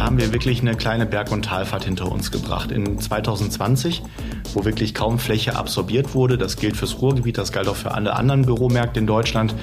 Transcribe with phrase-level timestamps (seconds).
[0.00, 2.72] da haben wir wirklich eine kleine Berg- und Talfahrt hinter uns gebracht.
[2.72, 4.02] In 2020,
[4.54, 8.16] wo wirklich kaum Fläche absorbiert wurde, das gilt fürs Ruhrgebiet, das galt auch für alle
[8.16, 9.54] anderen Büromärkte in Deutschland,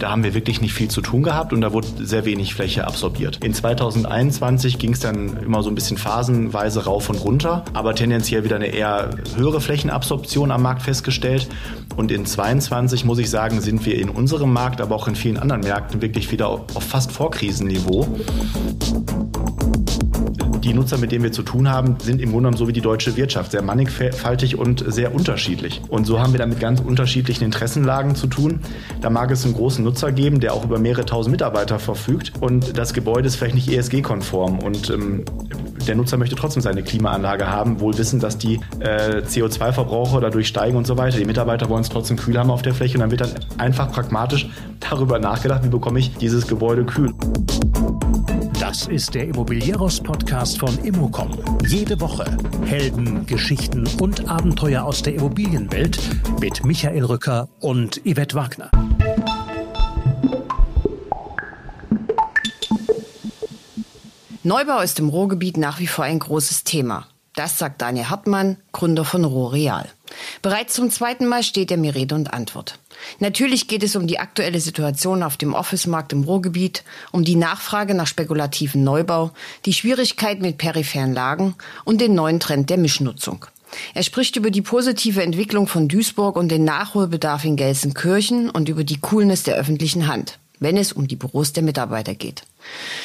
[0.00, 2.88] da haben wir wirklich nicht viel zu tun gehabt und da wurde sehr wenig Fläche
[2.88, 3.38] absorbiert.
[3.44, 8.42] In 2021 ging es dann immer so ein bisschen phasenweise rauf und runter, aber tendenziell
[8.42, 11.46] wieder eine eher höhere Flächenabsorption am Markt festgestellt.
[11.94, 15.36] Und in 2022 muss ich sagen, sind wir in unserem Markt, aber auch in vielen
[15.36, 18.08] anderen Märkten wirklich wieder auf fast Vorkrisenniveau.
[20.64, 22.80] Die Nutzer, mit denen wir zu tun haben, sind im Grunde genommen so wie die
[22.80, 25.82] deutsche Wirtschaft, sehr mannigfaltig und sehr unterschiedlich.
[25.88, 28.60] Und so haben wir dann mit ganz unterschiedlichen Interessenlagen zu tun.
[29.02, 32.78] Da mag es einen großen Nutzer geben, der auch über mehrere tausend Mitarbeiter verfügt und
[32.78, 35.26] das Gebäude ist vielleicht nicht ESG-konform und ähm,
[35.84, 40.76] der Nutzer möchte trotzdem seine Klimaanlage haben, wohl wissen, dass die äh, CO2-Verbraucher dadurch steigen
[40.76, 41.18] und so weiter.
[41.18, 43.90] Die Mitarbeiter wollen es trotzdem kühl haben auf der Fläche und dann wird dann einfach
[43.92, 44.48] pragmatisch
[44.80, 47.12] darüber nachgedacht, wie bekomme ich dieses Gebäude kühl.
[48.60, 51.30] Das ist der Immobilieros-Podcast von Immocom.
[51.68, 52.24] Jede Woche
[52.64, 55.98] Helden, Geschichten und Abenteuer aus der Immobilienwelt
[56.40, 58.70] mit Michael Rücker und Yvette Wagner.
[64.46, 67.06] Neubau ist im Ruhrgebiet nach wie vor ein großes Thema.
[67.34, 69.88] Das sagt Daniel Hartmann, Gründer von Rohreal.
[70.42, 72.78] Bereits zum zweiten Mal steht er mir Rede und Antwort.
[73.20, 77.94] Natürlich geht es um die aktuelle Situation auf dem Office-Markt im Ruhrgebiet, um die Nachfrage
[77.94, 79.30] nach spekulativen Neubau,
[79.64, 83.46] die Schwierigkeit mit peripheren Lagen und den neuen Trend der Mischnutzung.
[83.94, 88.84] Er spricht über die positive Entwicklung von Duisburg und den Nachholbedarf in Gelsenkirchen und über
[88.84, 92.42] die Coolness der öffentlichen Hand wenn es um die Büros der Mitarbeiter geht.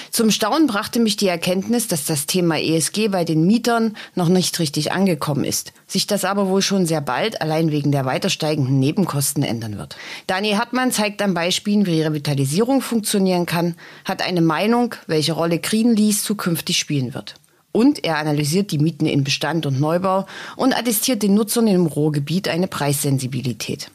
[0.09, 4.57] Zum Staunen brachte mich die Erkenntnis, dass das Thema ESG bei den Mietern noch nicht
[4.59, 8.80] richtig angekommen ist, sich das aber wohl schon sehr bald allein wegen der weiter steigenden
[8.80, 9.97] Nebenkosten ändern wird.
[10.25, 15.95] Daniel Hartmann zeigt an Beispielen, wie Revitalisierung funktionieren kann, hat eine Meinung, welche Rolle Green
[15.95, 17.35] Lease zukünftig spielen wird.
[17.71, 22.47] Und er analysiert die Mieten in Bestand und Neubau und attestiert den Nutzern im Ruhrgebiet
[22.47, 23.91] eine Preissensibilität.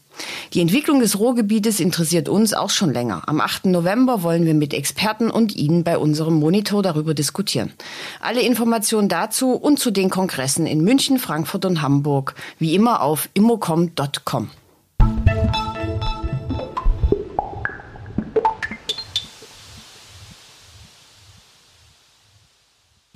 [0.53, 3.23] Die Entwicklung des Ruhrgebietes interessiert uns auch schon länger.
[3.27, 3.67] Am 8.
[3.67, 7.73] November wollen wir mit Experten und Ihnen bei unserem Monitor darüber diskutieren.
[8.21, 13.29] Alle Informationen dazu und zu den Kongressen in München, Frankfurt und Hamburg wie immer auf
[13.35, 14.51] immocom.com.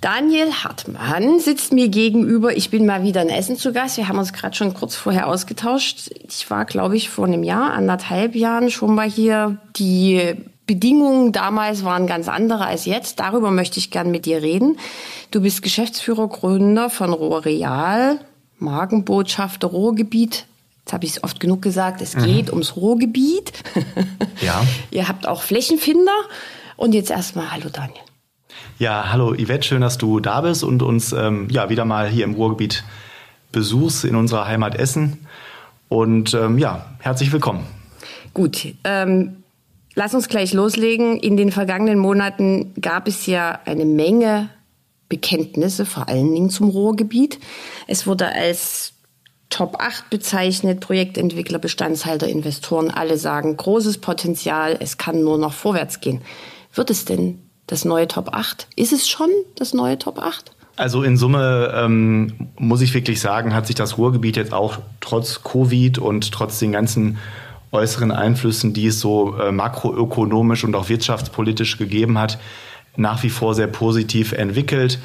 [0.01, 2.57] Daniel Hartmann sitzt mir gegenüber.
[2.57, 3.97] Ich bin mal wieder in Essen zu Gast.
[3.97, 6.11] Wir haben uns gerade schon kurz vorher ausgetauscht.
[6.29, 9.59] Ich war, glaube ich, vor einem Jahr, anderthalb Jahren schon mal hier.
[9.77, 10.37] Die
[10.69, 13.19] Bedingungen damals waren ganz andere als jetzt.
[13.19, 14.79] Darüber möchte ich gern mit dir reden.
[15.33, 18.21] Du bist Geschäftsführer, Gründer von Rohreal,
[18.61, 20.47] Markenbotschafter Ruhrgebiet.
[20.81, 22.03] Jetzt habe ich es oft genug gesagt.
[22.03, 22.25] Es mhm.
[22.25, 23.53] geht ums Ruhrgebiet.
[24.43, 24.63] Ja.
[24.93, 26.15] Ihr habt auch Flächenfinder.
[26.77, 28.08] Und jetzt erstmal Hallo Daniel.
[28.79, 32.23] Ja, hallo Yvette, schön, dass du da bist und uns ähm, ja, wieder mal hier
[32.23, 32.85] im Ruhrgebiet
[33.51, 35.27] besuchst, in unserer Heimat Essen.
[35.89, 37.67] Und ähm, ja, herzlich willkommen.
[38.35, 39.43] Gut, ähm,
[39.97, 41.17] lass uns gleich loslegen.
[41.17, 44.49] In den vergangenen Monaten gab es ja eine Menge
[45.09, 47.41] Bekenntnisse, vor allen Dingen zum Ruhrgebiet.
[47.89, 48.93] Es wurde als
[49.51, 55.99] Top 8 bezeichnet, Projektentwickler, Bestandshalter, Investoren, alle sagen, großes Potenzial, es kann nur noch vorwärts
[56.01, 56.21] gehen.
[56.75, 58.67] Wird es denn das neue Top 8?
[58.75, 60.51] Ist es schon das neue Top 8?
[60.77, 65.43] Also in Summe ähm, muss ich wirklich sagen, hat sich das Ruhrgebiet jetzt auch trotz
[65.43, 67.19] Covid und trotz den ganzen
[67.73, 72.39] äußeren Einflüssen, die es so äh, makroökonomisch und auch wirtschaftspolitisch gegeben hat,
[72.97, 74.99] nach wie vor sehr positiv entwickelt.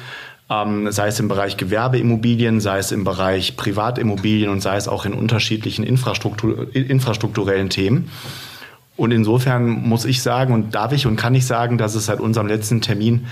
[0.48, 5.04] Ähm, sei es im Bereich Gewerbeimmobilien, sei es im Bereich Privatimmobilien und sei es auch
[5.04, 8.10] in unterschiedlichen Infrastruktur, infrastrukturellen Themen.
[8.96, 12.20] Und insofern muss ich sagen und darf ich und kann ich sagen, dass es seit
[12.20, 13.26] unserem letzten Termin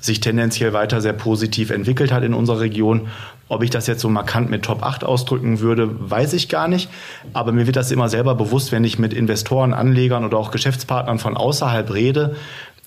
[0.00, 3.08] sich tendenziell weiter sehr positiv entwickelt hat in unserer Region.
[3.48, 6.88] Ob ich das jetzt so markant mit Top 8 ausdrücken würde, weiß ich gar nicht.
[7.34, 11.18] Aber mir wird das immer selber bewusst, wenn ich mit Investoren, Anlegern oder auch Geschäftspartnern
[11.18, 12.34] von außerhalb rede,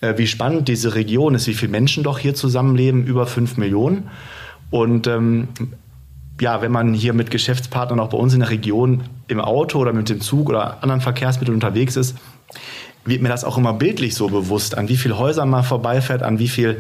[0.02, 4.10] äh, wie spannend diese Region ist, wie viele Menschen doch hier zusammenleben, über fünf Millionen.
[4.72, 5.48] Und ähm,
[6.40, 9.94] ja, wenn man hier mit Geschäftspartnern auch bei uns in der Region im Auto oder
[9.94, 12.18] mit dem Zug oder anderen Verkehrsmitteln unterwegs ist,
[13.06, 16.40] wird mir das auch immer bildlich so bewusst, an wie viele Häuser man vorbeifährt, an
[16.40, 16.78] wie viele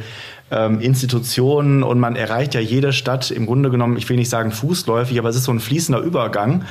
[0.52, 4.52] ähm, Institutionen und man erreicht ja jede Stadt im Grunde genommen, ich will nicht sagen
[4.52, 6.64] fußläufig, aber es ist so ein fließender Übergang.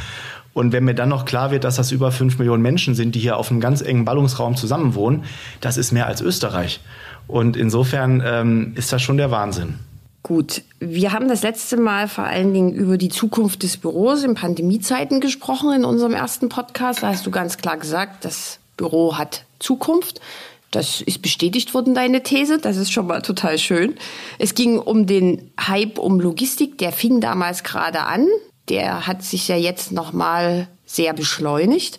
[0.52, 3.18] Und wenn mir dann noch klar wird, dass das über fünf Millionen Menschen sind, die
[3.18, 5.24] hier auf einem ganz engen Ballungsraum zusammenwohnen,
[5.60, 6.80] das ist mehr als Österreich.
[7.26, 9.80] Und insofern ähm, ist das schon der Wahnsinn.
[10.24, 14.34] Gut, wir haben das letzte Mal vor allen Dingen über die Zukunft des Büros in
[14.34, 17.02] Pandemiezeiten gesprochen in unserem ersten Podcast.
[17.02, 20.22] Da hast du ganz klar gesagt, das Büro hat Zukunft.
[20.70, 22.56] Das ist bestätigt worden, deine These.
[22.56, 23.96] Das ist schon mal total schön.
[24.38, 26.78] Es ging um den Hype um Logistik.
[26.78, 28.26] Der fing damals gerade an.
[28.70, 31.98] Der hat sich ja jetzt noch mal sehr beschleunigt.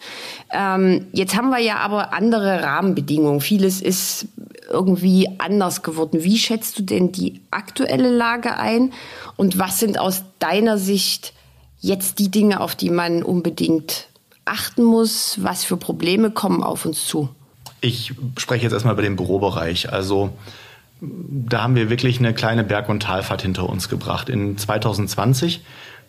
[0.51, 3.42] Ähm, jetzt haben wir ja aber andere Rahmenbedingungen.
[3.42, 4.27] Vieles ist
[4.69, 6.24] irgendwie anders geworden.
[6.24, 8.94] Wie schätzt du denn die aktuelle Lage ein?
[9.36, 11.33] Und was sind aus deiner Sicht
[11.80, 14.07] jetzt die Dinge, auf die man unbedingt
[14.45, 15.39] achten muss?
[15.41, 17.30] Was für Probleme kommen auf uns zu?
[17.81, 19.91] Ich spreche jetzt erstmal über den Bürobereich.
[19.91, 20.31] Also
[21.01, 24.30] da haben wir wirklich eine kleine Berg- und Talfahrt hinter uns gebracht.
[24.30, 25.62] In 2020,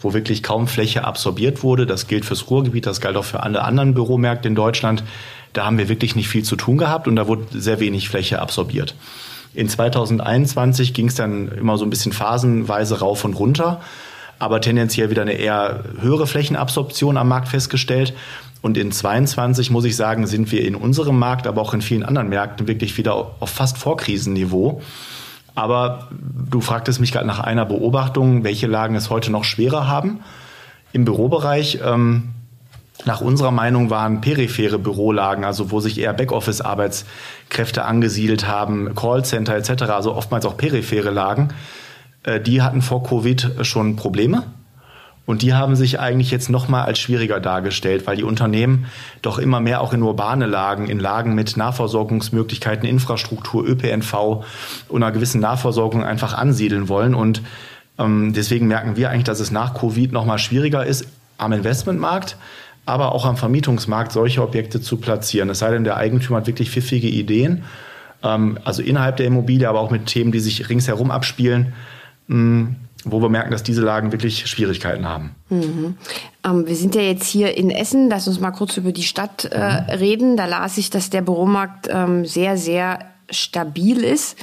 [0.06, 3.64] wo wirklich kaum Fläche absorbiert wurde, das gilt fürs Ruhrgebiet, das galt auch für alle
[3.64, 5.02] anderen Büromärkte in Deutschland,
[5.52, 8.40] da haben wir wirklich nicht viel zu tun gehabt und da wurde sehr wenig Fläche
[8.40, 8.94] absorbiert.
[9.52, 13.80] In 2021 ging es dann immer so ein bisschen phasenweise rauf und runter,
[14.38, 18.14] aber tendenziell wieder eine eher höhere Flächenabsorption am Markt festgestellt.
[18.62, 22.04] Und in 22 muss ich sagen, sind wir in unserem Markt, aber auch in vielen
[22.04, 24.82] anderen Märkten wirklich wieder auf fast Vorkrisenniveau.
[25.56, 30.20] Aber du fragtest mich gerade nach einer Beobachtung, welche Lagen es heute noch schwerer haben.
[30.92, 32.34] Im Bürobereich ähm,
[33.04, 39.84] nach unserer Meinung waren periphere Bürolagen, also wo sich eher Backoffice-Arbeitskräfte angesiedelt haben, Callcenter etc.,
[39.84, 41.48] also oftmals auch periphere Lagen,
[42.22, 44.44] äh, die hatten vor Covid schon Probleme.
[45.26, 48.86] Und die haben sich eigentlich jetzt nochmal als schwieriger dargestellt, weil die Unternehmen
[49.22, 54.44] doch immer mehr auch in urbane Lagen, in Lagen mit Nahversorgungsmöglichkeiten, Infrastruktur, ÖPNV
[54.88, 57.14] und einer gewissen Nahversorgung einfach ansiedeln wollen.
[57.14, 57.42] Und
[57.98, 61.06] ähm, deswegen merken wir eigentlich, dass es nach Covid nochmal schwieriger ist
[61.38, 62.36] am Investmentmarkt
[62.86, 65.50] aber auch am Vermietungsmarkt solche Objekte zu platzieren.
[65.50, 67.64] Es sei denn, der Eigentümer hat wirklich pfiffige Ideen,
[68.22, 71.72] ähm, also innerhalb der Immobilie, aber auch mit Themen, die sich ringsherum abspielen,
[72.28, 75.34] mh, wo wir merken, dass diese Lagen wirklich Schwierigkeiten haben.
[75.48, 75.96] Mhm.
[76.44, 78.08] Ähm, wir sind ja jetzt hier in Essen.
[78.08, 79.88] Lass uns mal kurz über die Stadt äh, mhm.
[79.90, 80.36] reden.
[80.36, 82.98] Da las ich, dass der Büromarkt ähm, sehr, sehr
[83.30, 84.36] stabil ist.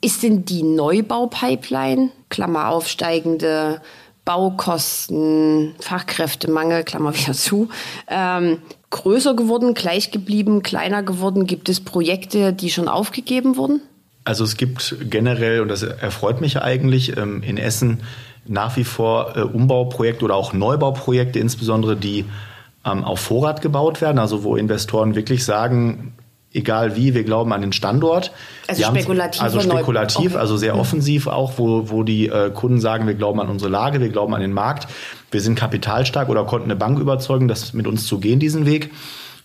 [0.00, 3.80] Ist denn die Neubaupipeline, Klammer aufsteigende
[4.24, 7.68] Baukosten, Fachkräftemangel, Klammer wieder zu,
[8.08, 8.58] ähm,
[8.90, 11.46] größer geworden, gleich geblieben, kleiner geworden?
[11.46, 13.80] Gibt es Projekte, die schon aufgegeben wurden?
[14.24, 18.02] Also es gibt generell, und das erfreut mich eigentlich, ähm, in Essen
[18.46, 22.24] nach wie vor äh, Umbauprojekte oder auch Neubauprojekte, insbesondere die
[22.84, 26.14] ähm, auf Vorrat gebaut werden, also wo Investoren wirklich sagen,
[26.52, 28.32] egal wie, wir glauben an den Standort.
[28.66, 29.42] Also spekulativ.
[29.42, 30.40] Also spekulativ, okay.
[30.40, 30.80] also sehr mhm.
[30.80, 34.34] offensiv auch, wo, wo die äh, Kunden sagen, wir glauben an unsere Lage, wir glauben
[34.34, 34.88] an den Markt,
[35.30, 38.90] wir sind kapitalstark oder konnten eine Bank überzeugen, das mit uns zu gehen, diesen Weg.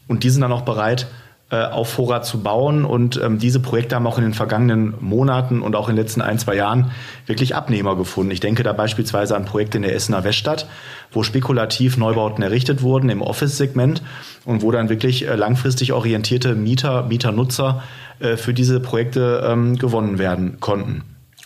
[0.07, 1.07] Und die sind dann auch bereit,
[1.55, 2.83] auf Vorrat zu bauen.
[2.83, 6.21] Und ähm, diese Projekte haben auch in den vergangenen Monaten und auch in den letzten
[6.21, 6.91] ein, zwei Jahren
[7.25, 8.31] wirklich Abnehmer gefunden.
[8.31, 10.67] Ich denke da beispielsweise an Projekte in der Essener Weststadt,
[11.11, 14.01] wo spekulativ Neubauten errichtet wurden im Office-Segment
[14.45, 17.81] und wo dann wirklich äh, langfristig orientierte Mieter, Mieternutzer
[18.19, 21.03] äh, für diese Projekte ähm, gewonnen werden konnten.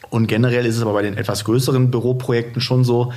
[0.09, 3.13] Und generell ist es aber bei den etwas größeren Büroprojekten schon so,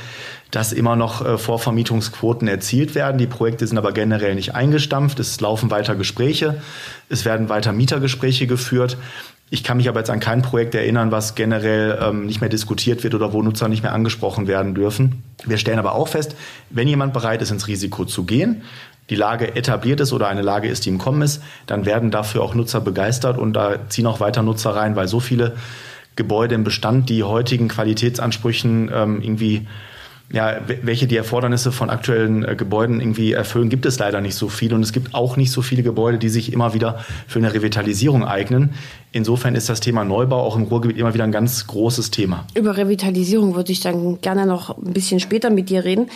[0.54, 3.18] dass immer noch äh, Vorvermietungsquoten erzielt werden.
[3.18, 5.18] Die Projekte sind aber generell nicht eingestampft.
[5.18, 6.62] Es laufen weiter Gespräche.
[7.08, 8.96] Es werden weiter Mietergespräche geführt.
[9.50, 13.02] Ich kann mich aber jetzt an kein Projekt erinnern, was generell ähm, nicht mehr diskutiert
[13.02, 15.24] wird oder wo Nutzer nicht mehr angesprochen werden dürfen.
[15.44, 16.36] Wir stellen aber auch fest,
[16.70, 18.62] wenn jemand bereit ist, ins Risiko zu gehen,
[19.10, 22.42] die Lage etabliert ist oder eine Lage ist, die im Kommen ist, dann werden dafür
[22.42, 25.56] auch Nutzer begeistert und da ziehen auch weiter Nutzer rein, weil so viele
[26.14, 29.66] Gebäude im Bestand, die heutigen Qualitätsansprüchen ähm, irgendwie
[30.32, 34.48] ja, welche die Erfordernisse von aktuellen äh, Gebäuden irgendwie erfüllen, gibt es leider nicht so
[34.48, 34.74] viele.
[34.74, 38.24] Und es gibt auch nicht so viele Gebäude, die sich immer wieder für eine Revitalisierung
[38.24, 38.70] eignen.
[39.12, 42.46] Insofern ist das Thema Neubau auch im Ruhrgebiet immer wieder ein ganz großes Thema.
[42.54, 46.08] Über Revitalisierung würde ich dann gerne noch ein bisschen später mit dir reden.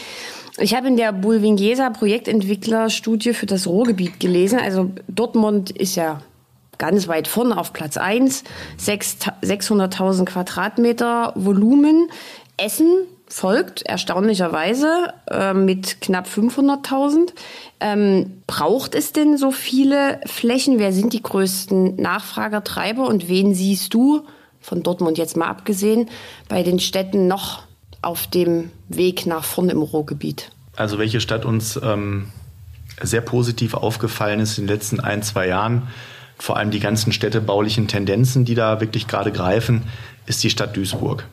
[0.57, 4.59] Ich habe in der Bulwingesa Projektentwicklerstudie für das Ruhrgebiet gelesen.
[4.59, 6.21] Also Dortmund ist ja
[6.79, 8.43] ganz weit vorne auf Platz 1,
[8.81, 12.09] 600.000 Quadratmeter Volumen.
[12.57, 17.33] Essen folgt erstaunlicherweise äh, mit knapp 500.000.
[17.81, 20.79] Ähm, braucht es denn so viele Flächen?
[20.79, 24.25] Wer sind die größten Nachfragertreiber und wen siehst du,
[24.61, 26.09] von Dortmund jetzt mal abgesehen,
[26.49, 27.63] bei den Städten noch
[28.03, 30.51] auf dem Weg nach vorne im Ruhrgebiet?
[30.77, 32.29] Also welche Stadt uns ähm,
[33.03, 35.89] sehr positiv aufgefallen ist in den letzten ein, zwei Jahren,
[36.39, 39.83] vor allem die ganzen städtebaulichen Tendenzen, die da wirklich gerade greifen,
[40.27, 41.27] ist die Stadt Duisburg.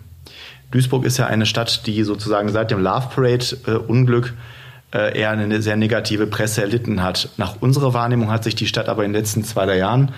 [0.75, 4.33] Duisburg ist ja eine Stadt, die sozusagen seit dem Love Parade-Unglück
[4.93, 7.29] äh, eher eine sehr negative Presse erlitten hat.
[7.37, 10.11] Nach unserer Wahrnehmung hat sich die Stadt aber in den letzten zwei, drei Jahren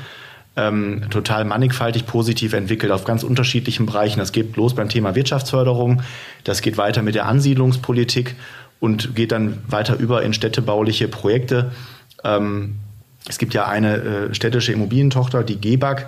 [0.56, 4.18] ähm, total mannigfaltig positiv entwickelt auf ganz unterschiedlichen Bereichen.
[4.18, 6.02] Das geht los beim Thema Wirtschaftsförderung,
[6.44, 8.36] das geht weiter mit der Ansiedlungspolitik
[8.80, 11.72] und geht dann weiter über in städtebauliche Projekte.
[12.24, 12.78] Ähm,
[13.30, 16.08] es gibt ja eine äh, städtische Immobilientochter, die GEBAG,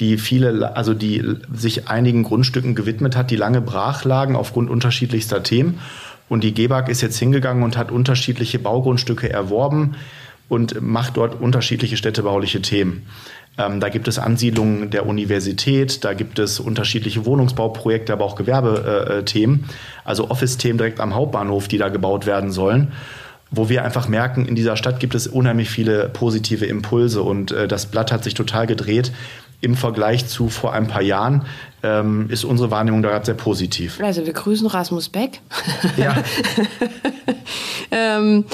[0.00, 5.42] die viele, also die sich einigen Grundstücken gewidmet hat, die lange brach lagen aufgrund unterschiedlichster
[5.42, 5.80] Themen.
[6.28, 9.96] Und die GEBAG ist jetzt hingegangen und hat unterschiedliche Baugrundstücke erworben
[10.48, 13.06] und macht dort unterschiedliche städtebauliche Themen.
[13.56, 19.64] Ähm, da gibt es Ansiedlungen der Universität, da gibt es unterschiedliche Wohnungsbauprojekte, aber auch Gewerbethemen,
[20.04, 22.92] also Office-Themen direkt am Hauptbahnhof, die da gebaut werden sollen
[23.50, 27.66] wo wir einfach merken, in dieser Stadt gibt es unheimlich viele positive Impulse und äh,
[27.66, 29.12] das Blatt hat sich total gedreht.
[29.60, 31.44] Im Vergleich zu vor ein paar Jahren
[31.82, 34.00] ähm, ist unsere Wahrnehmung da gerade sehr positiv.
[34.00, 35.40] Also wir grüßen Rasmus Beck.
[35.96, 36.16] Ja.
[37.90, 38.44] ähm,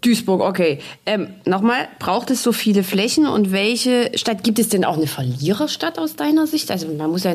[0.00, 0.80] Duisburg, okay.
[1.06, 5.06] Ähm, Nochmal, braucht es so viele Flächen und welche Stadt, gibt es denn auch eine
[5.06, 6.70] Verliererstadt aus deiner Sicht?
[6.70, 7.34] Also man muss ja,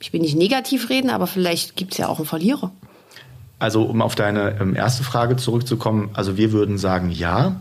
[0.00, 2.72] ich will nicht negativ reden, aber vielleicht gibt es ja auch einen Verlierer.
[3.58, 7.60] Also um auf deine ähm, erste Frage zurückzukommen, also wir würden sagen, ja,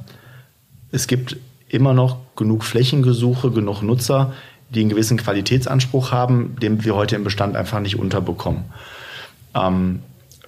[0.92, 1.38] es gibt
[1.70, 4.34] immer noch genug Flächengesuche, genug Nutzer,
[4.70, 8.66] die einen gewissen Qualitätsanspruch haben, den wir heute im Bestand einfach nicht unterbekommen.
[9.54, 10.00] Ähm,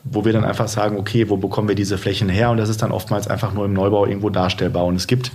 [0.03, 2.49] wo wir dann einfach sagen, okay, wo bekommen wir diese Flächen her?
[2.51, 4.85] Und das ist dann oftmals einfach nur im Neubau irgendwo darstellbar.
[4.85, 5.31] Und es gibt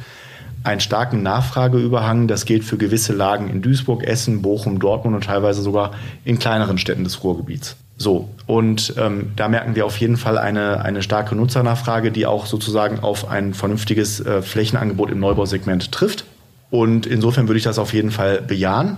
[0.64, 2.28] einen starken Nachfrageüberhang.
[2.28, 5.92] Das gilt für gewisse Lagen in Duisburg, Essen, Bochum, Dortmund und teilweise sogar
[6.24, 7.76] in kleineren Städten des Ruhrgebiets.
[8.02, 12.46] So, und ähm, da merken wir auf jeden Fall eine, eine starke Nutzernachfrage, die auch
[12.46, 16.24] sozusagen auf ein vernünftiges äh, Flächenangebot im Neubausegment trifft.
[16.72, 18.96] Und insofern würde ich das auf jeden Fall bejahen.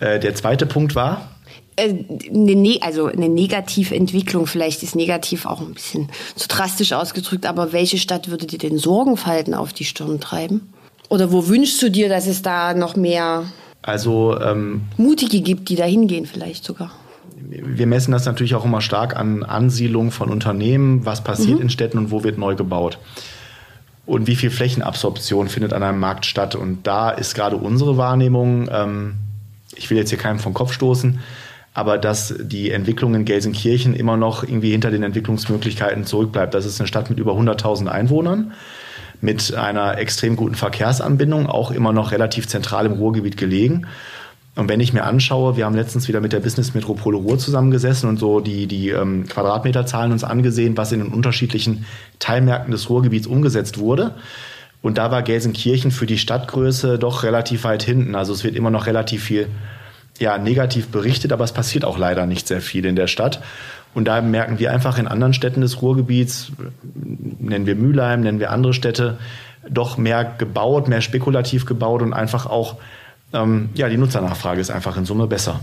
[0.00, 1.28] Äh, der zweite Punkt war.
[1.76, 1.94] Äh,
[2.28, 7.46] eine, ne also eine negative Entwicklung, vielleicht ist negativ auch ein bisschen zu drastisch ausgedrückt,
[7.46, 10.72] aber welche Stadt würde dir den Sorgenfalten auf die Stirn treiben?
[11.08, 13.44] Oder wo wünschst du dir, dass es da noch mehr
[13.82, 16.90] also, ähm, Mutige gibt, die da hingehen vielleicht sogar?
[17.50, 21.62] Wir messen das natürlich auch immer stark an Ansiedlung von Unternehmen, was passiert mhm.
[21.62, 22.98] in Städten und wo wird neu gebaut.
[24.06, 26.54] Und wie viel Flächenabsorption findet an einem Markt statt.
[26.54, 29.14] Und da ist gerade unsere Wahrnehmung, ähm,
[29.76, 31.20] ich will jetzt hier keinem vom Kopf stoßen,
[31.74, 36.54] aber dass die Entwicklung in Gelsenkirchen immer noch irgendwie hinter den Entwicklungsmöglichkeiten zurückbleibt.
[36.54, 38.52] Das ist eine Stadt mit über 100.000 Einwohnern,
[39.20, 43.86] mit einer extrem guten Verkehrsanbindung, auch immer noch relativ zentral im Ruhrgebiet gelegen.
[44.60, 48.10] Und wenn ich mir anschaue, wir haben letztens wieder mit der Business Metropole Ruhr zusammengesessen
[48.10, 51.86] und so die, die ähm, Quadratmeterzahlen uns angesehen, was in den unterschiedlichen
[52.18, 54.16] Teilmärkten des Ruhrgebiets umgesetzt wurde.
[54.82, 58.14] Und da war Gelsenkirchen für die Stadtgröße doch relativ weit hinten.
[58.14, 59.48] Also es wird immer noch relativ viel
[60.18, 63.40] ja, negativ berichtet, aber es passiert auch leider nicht sehr viel in der Stadt.
[63.94, 66.52] Und da merken wir einfach in anderen Städten des Ruhrgebiets,
[66.92, 69.16] nennen wir Mülheim, nennen wir andere Städte,
[69.70, 72.76] doch mehr gebaut, mehr spekulativ gebaut und einfach auch
[73.32, 75.60] ähm, ja, die Nutzernachfrage ist einfach in Summe besser.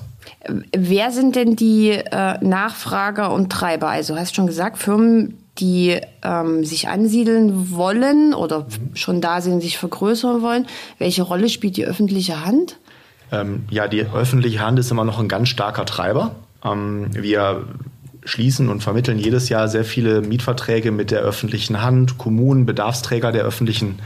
[0.75, 3.89] Wer sind denn die äh, Nachfrager und Treiber?
[3.89, 8.95] Also hast schon gesagt, Firmen, die ähm, sich ansiedeln wollen oder mhm.
[8.95, 10.67] schon da sind, sich vergrößern wollen.
[10.97, 12.77] Welche Rolle spielt die öffentliche Hand?
[13.31, 16.35] Ähm, ja, die öffentliche Hand ist immer noch ein ganz starker Treiber.
[16.63, 17.65] Ähm, wir
[18.27, 23.43] schließen und vermitteln jedes Jahr sehr viele Mietverträge mit der öffentlichen Hand, Kommunen, Bedarfsträger der
[23.43, 23.99] öffentlichen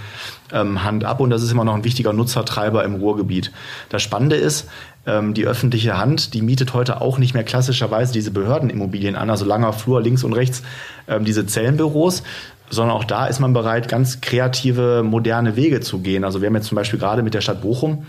[0.54, 3.52] ähm, Hand ab und das ist immer noch ein wichtiger Nutzertreiber im Ruhrgebiet.
[3.90, 4.70] Das Spannende ist,
[5.08, 9.46] ähm, die öffentliche Hand, die mietet heute auch nicht mehr klassischerweise diese Behördenimmobilien an, also
[9.46, 10.62] langer Flur links und rechts
[11.08, 12.22] ähm, diese Zellenbüros,
[12.70, 16.24] sondern auch da ist man bereit, ganz kreative, moderne Wege zu gehen.
[16.24, 18.06] Also wir haben jetzt zum Beispiel gerade mit der Stadt Bochum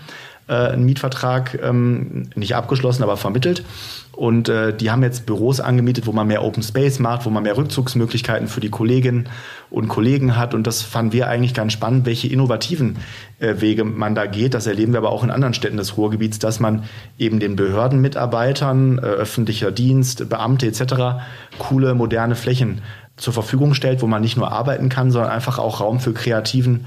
[0.52, 3.64] äh, einen Mietvertrag ähm, nicht abgeschlossen, aber vermittelt.
[4.12, 7.42] Und äh, die haben jetzt Büros angemietet, wo man mehr Open Space macht, wo man
[7.42, 9.30] mehr Rückzugsmöglichkeiten für die Kolleginnen
[9.70, 10.52] und Kollegen hat.
[10.52, 12.98] Und das fanden wir eigentlich ganz spannend, welche innovativen
[13.38, 14.52] äh, Wege man da geht.
[14.52, 16.84] Das erleben wir aber auch in anderen Städten des Ruhrgebiets, dass man
[17.18, 21.24] eben den Behördenmitarbeitern, äh, öffentlicher Dienst, Beamte etc.
[21.58, 22.82] coole, moderne Flächen
[23.16, 26.84] zur Verfügung stellt, wo man nicht nur arbeiten kann, sondern einfach auch Raum für kreativen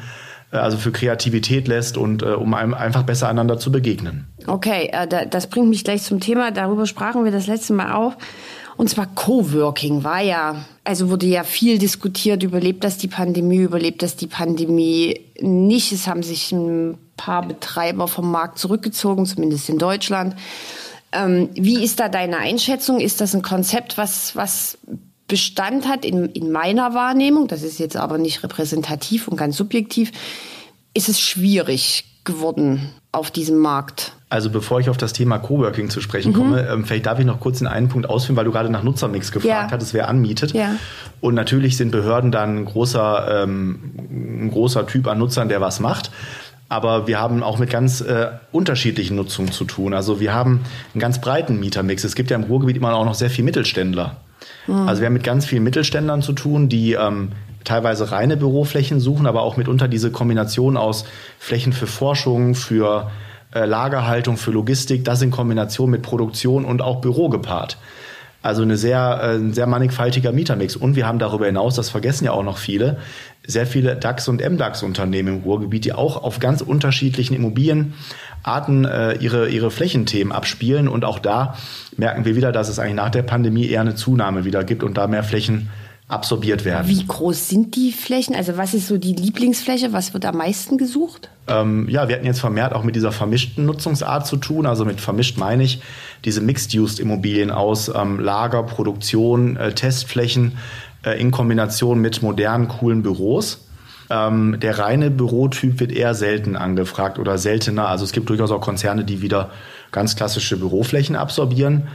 [0.62, 4.28] also für Kreativität lässt und äh, um einfach besser einander zu begegnen.
[4.48, 6.52] Okay, äh, das bringt mich gleich zum Thema.
[6.52, 8.16] Darüber sprachen wir das letzte Mal auch.
[8.78, 14.02] Und zwar Coworking war ja, also wurde ja viel diskutiert, überlebt das die Pandemie, überlebt
[14.04, 15.94] das die Pandemie nicht.
[15.94, 20.36] Es haben sich ein paar Betreiber vom Markt zurückgezogen, zumindest in Deutschland.
[21.14, 23.00] Ähm, wie ist da deine Einschätzung?
[23.00, 24.78] Ist das ein Konzept, was, was
[25.28, 30.12] Bestand hat in, in meiner Wahrnehmung, das ist jetzt aber nicht repräsentativ und ganz subjektiv,
[30.94, 34.12] ist es schwierig geworden auf diesem Markt.
[34.30, 36.36] Also bevor ich auf das Thema Coworking zu sprechen mhm.
[36.36, 38.84] komme, ähm, vielleicht darf ich noch kurz in einen Punkt ausführen, weil du gerade nach
[38.84, 39.72] Nutzermix gefragt ja.
[39.72, 40.54] hattest, wer anmietet.
[40.54, 40.76] Ja.
[41.22, 43.80] Und natürlich sind Behörden dann ein großer, ähm,
[44.10, 46.12] ein großer Typ an Nutzern, der was macht.
[46.68, 49.94] Aber wir haben auch mit ganz äh, unterschiedlichen Nutzungen zu tun.
[49.94, 50.62] Also wir haben
[50.94, 52.04] einen ganz breiten Mietermix.
[52.04, 54.18] Es gibt ja im Ruhrgebiet immer auch noch sehr viel Mittelständler.
[54.68, 54.88] Mhm.
[54.88, 57.32] Also wir haben mit ganz vielen Mittelständlern zu tun, die ähm,
[57.64, 61.06] teilweise reine Büroflächen suchen, aber auch mitunter diese Kombination aus
[61.40, 63.12] Flächen für Forschung, für
[63.54, 67.78] äh, Lagerhaltung, für Logistik, das in Kombination mit Produktion und auch Büro gepaart.
[68.46, 70.76] Also eine sehr, äh, ein sehr mannigfaltiger Mietermix.
[70.76, 72.98] Und wir haben darüber hinaus, das vergessen ja auch noch viele,
[73.48, 79.50] sehr viele DAX- und MDAX-Unternehmen im Ruhrgebiet, die auch auf ganz unterschiedlichen Immobilienarten äh, ihre,
[79.50, 80.88] ihre Flächenthemen abspielen.
[80.88, 81.56] Und auch da
[81.98, 84.96] merken wir wieder, dass es eigentlich nach der Pandemie eher eine Zunahme wieder gibt und
[84.96, 85.72] da mehr Flächen
[86.08, 86.88] absorbiert werden.
[86.88, 88.36] Wie groß sind die Flächen?
[88.36, 89.92] Also was ist so die Lieblingsfläche?
[89.92, 91.30] Was wird am meisten gesucht?
[91.48, 94.68] Ähm, ja, wir hatten jetzt vermehrt auch mit dieser vermischten Nutzungsart zu tun.
[94.68, 95.82] Also mit vermischt meine ich
[96.24, 100.58] diese Mixed-Use-Immobilien aus ähm, Lager, Produktion, äh, Testflächen
[101.04, 103.66] äh, in Kombination mit modernen, coolen Büros.
[104.12, 107.88] Ähm, der reine Bürotyp wird eher selten angefragt oder seltener.
[107.88, 109.50] Also es gibt durchaus auch Konzerne, die wieder
[109.92, 111.88] ganz klassische Büroflächen absorbieren.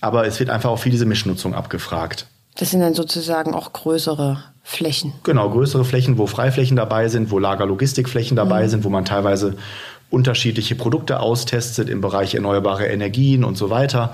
[0.00, 2.26] Aber es wird einfach auch viel diese Mischnutzung abgefragt.
[2.58, 5.12] Das sind dann sozusagen auch größere Flächen.
[5.22, 8.68] Genau, größere Flächen, wo Freiflächen dabei sind, wo Lagerlogistikflächen dabei mhm.
[8.68, 9.54] sind, wo man teilweise
[10.10, 14.12] unterschiedliche Produkte austestet im Bereich erneuerbare Energien und so weiter,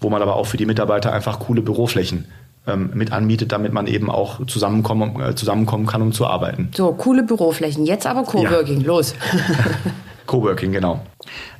[0.00, 2.26] wo man aber auch für die Mitarbeiter einfach coole Büroflächen
[2.66, 6.70] ähm, mit anmietet, damit man eben auch zusammenkommen, äh, zusammenkommen kann, um zu arbeiten.
[6.74, 7.84] So, coole Büroflächen.
[7.84, 8.86] Jetzt aber Coworking, ja.
[8.86, 9.14] los.
[10.26, 11.04] Coworking, genau.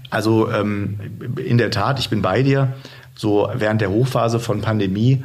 [0.09, 0.99] Also ähm,
[1.37, 2.73] in der Tat, ich bin bei dir.
[3.15, 5.23] So während der Hochphase von Pandemie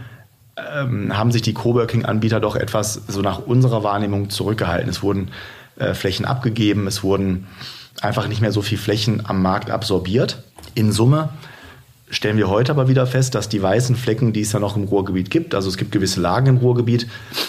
[0.57, 4.89] ähm, haben sich die Coworking-Anbieter doch etwas so nach unserer Wahrnehmung zurückgehalten.
[4.89, 5.29] Es wurden
[5.77, 7.47] äh, Flächen abgegeben, es wurden
[8.01, 10.43] einfach nicht mehr so viel Flächen am Markt absorbiert.
[10.75, 11.29] In Summe
[12.09, 14.85] stellen wir heute aber wieder fest, dass die weißen Flecken, die es ja noch im
[14.85, 17.07] Ruhrgebiet gibt, also es gibt gewisse Lagen im Ruhrgebiet,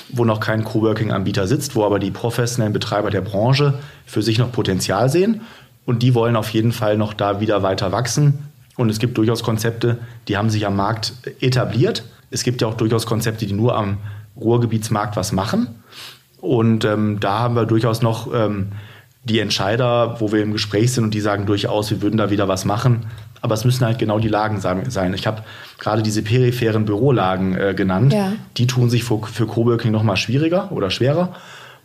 [0.09, 3.75] wo noch kein Coworking-Anbieter sitzt, wo aber die professionellen Betreiber der Branche
[4.05, 5.43] für sich noch Potenzial sehen
[5.87, 8.39] und die wollen auf jeden Fall noch da wieder weiter wachsen.
[8.77, 9.99] Und es gibt durchaus Konzepte,
[10.29, 13.99] die haben sich am Markt etabliert es gibt ja auch durchaus Konzepte, die nur am
[14.37, 15.83] Ruhrgebietsmarkt was machen.
[16.41, 18.69] Und ähm, da haben wir durchaus noch ähm,
[19.25, 22.49] die Entscheider, wo wir im Gespräch sind und die sagen durchaus, wir würden da wieder
[22.49, 23.07] was machen.
[23.41, 25.15] Aber es müssen halt genau die Lagen sein.
[25.15, 25.43] Ich habe
[25.79, 28.13] gerade diese peripheren Bürolagen äh, genannt.
[28.13, 28.33] Ja.
[28.57, 31.35] Die tun sich für, für Coworking noch mal schwieriger oder schwerer.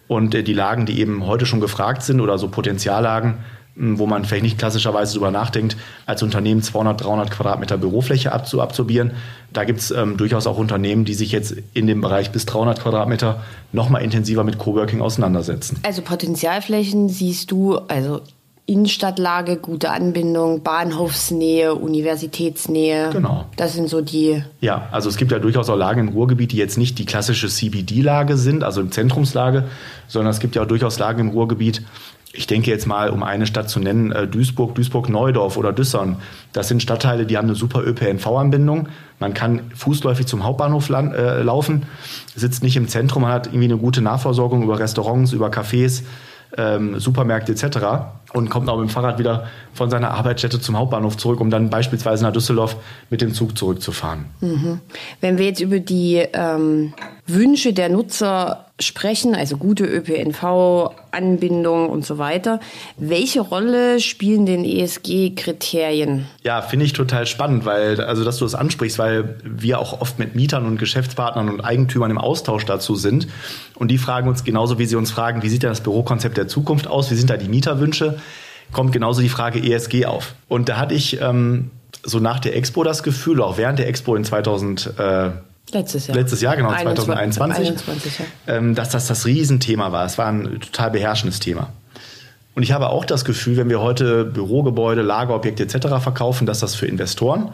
[0.08, 3.36] Und äh, die Lagen, die eben heute schon gefragt sind oder so Potenziallagen,
[3.76, 9.12] wo man vielleicht nicht klassischerweise darüber nachdenkt, als Unternehmen 200, 300 Quadratmeter Bürofläche abzuabsorbieren.
[9.52, 12.82] Da gibt es ähm, durchaus auch Unternehmen, die sich jetzt in dem Bereich bis 300
[12.82, 15.80] Quadratmeter noch mal intensiver mit Coworking auseinandersetzen.
[15.84, 18.22] Also Potenzialflächen siehst du, also
[18.66, 23.10] Innenstadtlage, gute Anbindung, Bahnhofsnähe, Universitätsnähe.
[23.12, 23.46] Genau.
[23.58, 24.42] Das sind so die.
[24.62, 27.50] Ja, also es gibt ja durchaus auch Lagen im Ruhrgebiet, die jetzt nicht die klassische
[27.50, 29.66] CBD-Lage sind, also im Zentrumslage,
[30.08, 31.82] sondern es gibt ja auch durchaus Lagen im Ruhrgebiet,
[32.36, 36.18] ich denke jetzt mal, um eine Stadt zu nennen, äh, Duisburg, Duisburg-Neudorf oder Düssern.
[36.52, 38.90] Das sind Stadtteile, die haben eine super ÖPNV-Anbindung.
[39.20, 41.84] Man kann fußläufig zum Hauptbahnhof äh, laufen,
[42.36, 46.04] sitzt nicht im Zentrum, man hat irgendwie eine gute Nahversorgung über Restaurants, über Cafés,
[46.58, 47.78] ähm, Supermärkte etc.
[48.34, 51.70] und kommt auch mit dem Fahrrad wieder von seiner Arbeitsstätte zum Hauptbahnhof zurück, um dann
[51.70, 52.76] beispielsweise nach Düsseldorf
[53.10, 54.26] mit dem Zug zurückzufahren.
[54.42, 54.80] Mhm.
[55.22, 56.94] Wenn wir jetzt über die ähm,
[57.28, 62.60] Wünsche der Nutzer sprechen, also gute ÖPNV-Anbindung und so weiter.
[62.98, 66.26] Welche Rolle spielen denn ESG-Kriterien?
[66.44, 70.18] Ja, finde ich total spannend, weil, also dass du das ansprichst, weil wir auch oft
[70.18, 73.28] mit Mietern und Geschäftspartnern und Eigentümern im Austausch dazu sind.
[73.76, 76.48] Und die fragen uns genauso, wie sie uns fragen, wie sieht denn das Bürokonzept der
[76.48, 77.12] Zukunft aus?
[77.12, 78.18] Wie sind da die Mieterwünsche?
[78.72, 80.34] Kommt genauso die Frage ESG auf.
[80.48, 81.70] Und da hatte ich ähm,
[82.04, 85.30] so nach der Expo das Gefühl, auch während der Expo in 2000, äh,
[85.72, 86.18] Letztes Jahr.
[86.18, 87.68] Letztes Jahr, genau, 2021.
[87.68, 88.26] 21, ja.
[88.48, 90.06] ähm, dass das das Riesenthema war.
[90.06, 91.70] Es war ein total beherrschendes Thema.
[92.56, 95.88] Und ich habe auch das Gefühl, wenn wir heute Bürogebäude, Lagerobjekte etc.
[96.02, 97.50] verkaufen, dass das für Investoren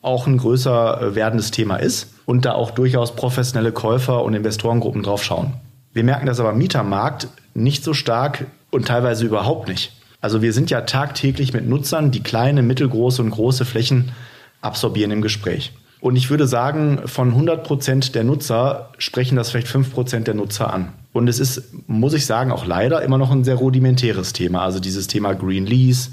[0.00, 5.02] auch ein größer äh, werdendes Thema ist und da auch durchaus professionelle Käufer und Investorengruppen
[5.04, 5.54] drauf schauen.
[5.92, 9.92] Wir merken das aber im Mietermarkt nicht so stark und teilweise überhaupt nicht.
[10.20, 14.12] Also wir sind ja tagtäglich mit Nutzern, die kleine, mittelgroße und große Flächen
[14.60, 15.72] absorbieren im Gespräch.
[16.02, 20.34] Und ich würde sagen, von 100 Prozent der Nutzer sprechen das vielleicht 5 Prozent der
[20.34, 20.88] Nutzer an.
[21.12, 24.62] Und es ist, muss ich sagen, auch leider immer noch ein sehr rudimentäres Thema.
[24.62, 26.10] Also dieses Thema Green Lease,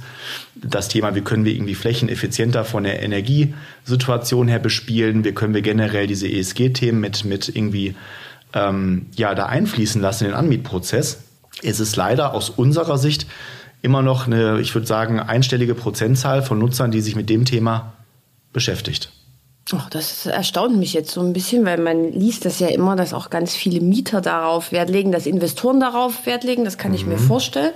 [0.54, 5.56] das Thema, wie können wir irgendwie Flächen effizienter von der Energiesituation her bespielen, wie können
[5.56, 7.95] wir generell diese ESG-Themen mit, mit irgendwie
[8.54, 11.23] ähm, ja, da einfließen lassen in den Anmietprozess.
[11.63, 13.25] Es ist leider aus unserer Sicht
[13.82, 17.93] immer noch eine, ich würde sagen, einstellige Prozentzahl von Nutzern, die sich mit dem Thema
[18.54, 19.13] beschäftigt.
[19.71, 23.13] Oh, das erstaunt mich jetzt so ein bisschen, weil man liest das ja immer, dass
[23.13, 26.63] auch ganz viele Mieter darauf Wert legen, dass Investoren darauf Wert legen.
[26.63, 26.97] Das kann mhm.
[26.97, 27.27] ich mir mhm.
[27.27, 27.73] vorstellen.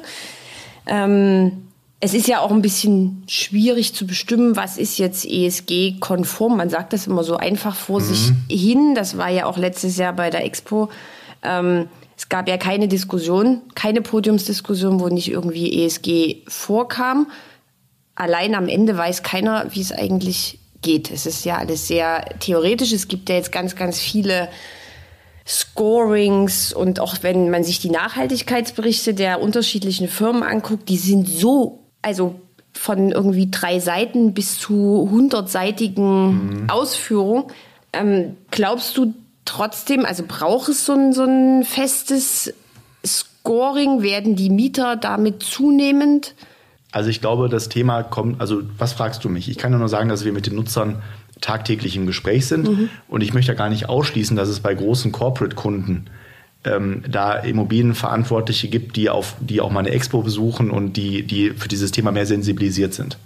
[0.87, 1.67] Ähm,
[1.99, 6.57] es ist ja auch ein bisschen schwierig zu bestimmen, was ist jetzt ESG-konform.
[6.57, 8.05] Man sagt das immer so einfach vor mhm.
[8.05, 8.95] sich hin.
[8.95, 10.89] Das war ja auch letztes Jahr bei der Expo.
[11.43, 17.27] Ähm, Es gab ja keine Diskussion, keine Podiumsdiskussion, wo nicht irgendwie ESG vorkam.
[18.15, 21.09] Allein am Ende weiß keiner, wie es eigentlich geht.
[21.09, 22.91] Es ist ja alles sehr theoretisch.
[22.91, 24.49] Es gibt ja jetzt ganz, ganz viele
[25.47, 31.79] Scorings und auch wenn man sich die Nachhaltigkeitsberichte der unterschiedlichen Firmen anguckt, die sind so,
[32.01, 32.35] also
[32.71, 36.69] von irgendwie drei Seiten bis zu hundertseitigen mhm.
[36.69, 37.45] Ausführungen.
[37.91, 39.13] Ähm, glaubst du
[39.45, 42.53] trotzdem, also braucht es so ein, so ein festes
[43.05, 44.01] Scoring?
[44.01, 46.35] Werden die Mieter damit zunehmend?
[46.93, 49.49] Also ich glaube, das Thema kommt, also was fragst du mich?
[49.49, 51.01] Ich kann nur sagen, dass wir mit den Nutzern
[51.41, 52.89] tagtäglich im Gespräch sind mhm.
[53.07, 56.05] und ich möchte gar nicht ausschließen, dass es bei großen Corporate-Kunden
[56.65, 61.49] ähm, da Immobilienverantwortliche gibt, die, auf, die auch mal eine Expo besuchen und die, die
[61.49, 63.17] für dieses Thema mehr sensibilisiert sind.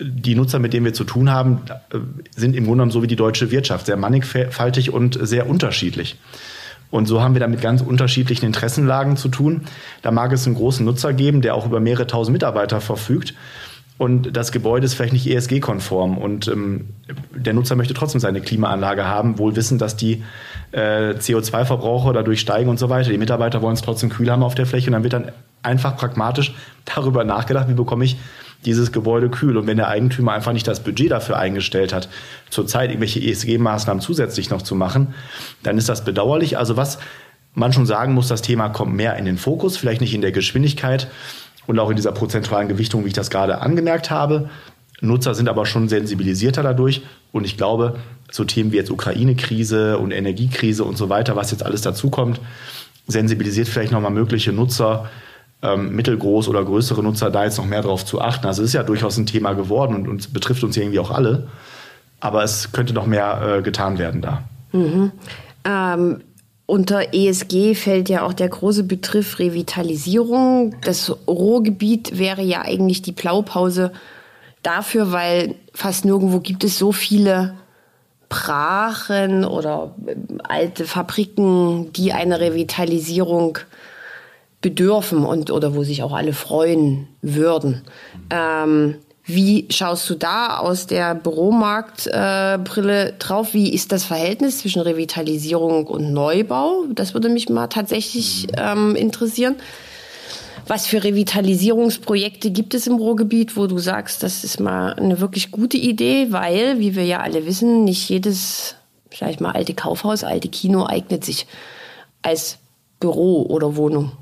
[0.00, 1.60] Die Nutzer, mit denen wir zu tun haben,
[1.92, 1.98] äh,
[2.34, 6.16] sind im Grunde genommen so wie die deutsche Wirtschaft, sehr mannigfaltig und sehr unterschiedlich.
[6.90, 9.62] Und so haben wir da mit ganz unterschiedlichen Interessenlagen zu tun.
[10.02, 13.34] Da mag es einen großen Nutzer geben, der auch über mehrere tausend Mitarbeiter verfügt
[14.00, 16.88] und das Gebäude ist vielleicht nicht ESG-konform und ähm,
[17.34, 20.24] der Nutzer möchte trotzdem seine Klimaanlage haben, wohl wissen, dass die
[20.72, 23.10] äh, CO2-Verbraucher dadurch steigen und so weiter.
[23.10, 25.98] Die Mitarbeiter wollen es trotzdem kühl haben auf der Fläche und dann wird dann einfach
[25.98, 26.54] pragmatisch
[26.86, 28.16] darüber nachgedacht, wie bekomme ich
[28.64, 29.56] dieses Gebäude kühl.
[29.56, 32.08] Und wenn der Eigentümer einfach nicht das Budget dafür eingestellt hat,
[32.50, 35.14] zurzeit irgendwelche ESG-Maßnahmen zusätzlich noch zu machen,
[35.62, 36.58] dann ist das bedauerlich.
[36.58, 36.98] Also was
[37.54, 40.32] man schon sagen muss, das Thema kommt mehr in den Fokus, vielleicht nicht in der
[40.32, 41.08] Geschwindigkeit,
[41.70, 44.50] und auch in dieser prozentualen Gewichtung, wie ich das gerade angemerkt habe.
[45.00, 47.96] Nutzer sind aber schon sensibilisierter dadurch und ich glaube,
[48.30, 52.40] so Themen wie jetzt Ukraine-Krise und Energiekrise und so weiter, was jetzt alles dazukommt,
[53.06, 55.08] sensibilisiert vielleicht nochmal mögliche Nutzer,
[55.62, 58.46] ähm, mittelgroß oder größere Nutzer, da jetzt noch mehr drauf zu achten.
[58.46, 61.48] Also es ist ja durchaus ein Thema geworden und, und betrifft uns irgendwie auch alle.
[62.20, 64.44] Aber es könnte noch mehr äh, getan werden da.
[64.72, 65.12] Mhm.
[65.64, 66.20] Ähm,
[66.66, 70.76] unter ESG fällt ja auch der große Begriff Revitalisierung.
[70.82, 73.92] Das Ruhrgebiet wäre ja eigentlich die Blaupause
[74.62, 77.54] dafür, weil fast nirgendwo gibt es so viele
[78.28, 83.58] Brachen oder ähm, alte Fabriken, die einer Revitalisierung
[84.60, 87.82] bedürfen und oder wo sich auch alle freuen würden.
[88.30, 93.54] Ähm, wie schaust du da aus der Büromarktbrille äh, drauf?
[93.54, 96.86] Wie ist das Verhältnis zwischen Revitalisierung und Neubau?
[96.92, 99.56] Das würde mich mal tatsächlich ähm, interessieren.
[100.66, 105.50] Was für Revitalisierungsprojekte gibt es im Ruhrgebiet, wo du sagst, das ist mal eine wirklich
[105.50, 108.76] gute Idee, weil, wie wir ja alle wissen, nicht jedes,
[109.16, 111.46] sag ich mal, alte Kaufhaus, alte Kino eignet sich
[112.22, 112.58] als
[113.00, 114.12] Büro oder Wohnung.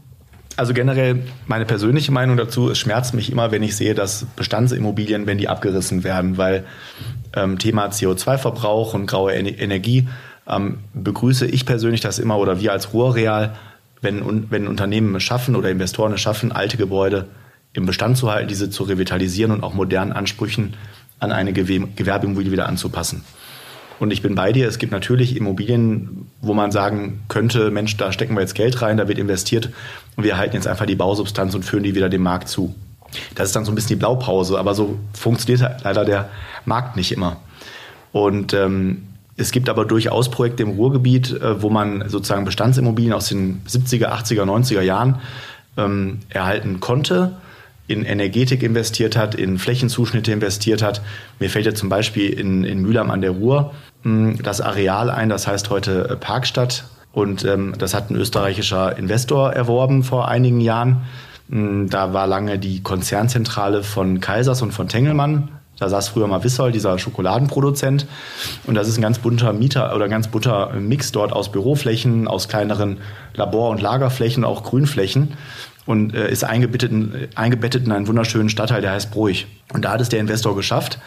[0.59, 5.25] Also generell meine persönliche Meinung dazu, es schmerzt mich immer, wenn ich sehe, dass Bestandsimmobilien,
[5.29, 6.65] wenn die abgerissen werden, weil
[7.37, 10.09] ähm, Thema CO2-Verbrauch und graue Energie
[10.49, 13.55] ähm, begrüße ich persönlich das immer oder wir als Ruhrreal,
[14.01, 17.27] wenn, wenn Unternehmen es schaffen oder Investoren es schaffen, alte Gebäude
[17.73, 20.75] im Bestand zu halten, diese zu revitalisieren und auch modernen Ansprüchen
[21.21, 23.25] an eine Gewerbeimmobilie wieder anzupassen.
[23.99, 28.13] Und ich bin bei dir, es gibt natürlich Immobilien, wo man sagen könnte, Mensch, da
[28.13, 29.71] stecken wir jetzt Geld rein, da wird investiert
[30.17, 32.75] und wir halten jetzt einfach die Bausubstanz und führen die wieder dem Markt zu.
[33.35, 36.29] Das ist dann so ein bisschen die Blaupause, aber so funktioniert halt leider der
[36.65, 37.39] Markt nicht immer.
[38.13, 39.05] Und ähm,
[39.37, 44.09] es gibt aber durchaus Projekte im Ruhrgebiet, äh, wo man sozusagen Bestandsimmobilien aus den 70er,
[44.09, 45.21] 80er, 90er Jahren
[45.77, 47.37] ähm, erhalten konnte
[47.89, 51.01] in Energetik investiert hat, in Flächenzuschnitte investiert hat.
[51.41, 53.73] Mir fällt jetzt zum Beispiel in, in Mülheim an der Ruhr
[54.03, 56.85] hm, das Areal ein, das heißt heute äh, Parkstadt.
[57.13, 61.03] Und ähm, das hat ein österreichischer Investor erworben vor einigen Jahren.
[61.51, 65.49] Hm, da war lange die Konzernzentrale von Kaisers und von Tengelmann.
[65.79, 68.07] Da saß früher mal Wissol, dieser Schokoladenproduzent.
[68.67, 72.49] Und das ist ein ganz bunter Mieter oder ganz bunter Mix dort aus Büroflächen, aus
[72.49, 72.99] kleineren
[73.35, 75.35] Labor- und Lagerflächen, auch Grünflächen
[75.89, 79.47] und äh, ist eingebettet in, eingebettet in einen wunderschönen Stadtteil, der heißt Bruch.
[79.73, 80.99] Und da hat es der Investor geschafft,